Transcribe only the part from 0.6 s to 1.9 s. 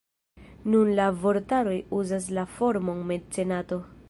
Nun la vortaroj